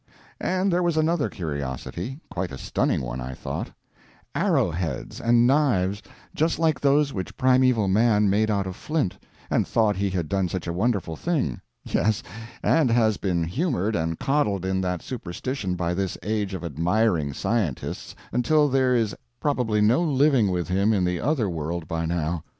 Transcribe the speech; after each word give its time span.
And 0.39 0.73
there 0.73 0.81
was 0.81 0.97
another 0.97 1.29
curiosity 1.29 2.19
quite 2.31 2.51
a 2.51 2.57
stunning 2.57 3.01
one, 3.01 3.21
I 3.21 3.35
thought: 3.35 3.69
Arrow 4.33 4.71
heads 4.71 5.21
and 5.21 5.45
knives 5.45 6.01
just 6.33 6.57
like 6.57 6.79
those 6.79 7.13
which 7.13 7.37
Primeval 7.37 7.87
Man 7.87 8.27
made 8.27 8.49
out 8.49 8.65
of 8.65 8.75
flint, 8.75 9.19
and 9.51 9.67
thought 9.67 9.95
he 9.97 10.09
had 10.09 10.27
done 10.27 10.49
such 10.49 10.65
a 10.65 10.73
wonderful 10.73 11.15
thing 11.15 11.61
yes, 11.83 12.23
and 12.63 12.89
has 12.89 13.17
been 13.17 13.43
humored 13.43 13.95
and 13.95 14.17
coddled 14.17 14.65
in 14.65 14.81
that 14.81 15.03
superstition 15.03 15.75
by 15.75 15.93
this 15.93 16.17
age 16.23 16.55
of 16.55 16.63
admiring 16.63 17.31
scientists 17.31 18.15
until 18.31 18.67
there 18.67 18.95
is 18.95 19.15
probably 19.39 19.81
no 19.81 20.01
living 20.01 20.49
with 20.49 20.67
him 20.67 20.93
in 20.93 21.05
the 21.05 21.19
other 21.19 21.47
world 21.47 21.87
by 21.87 22.07
now. 22.07 22.43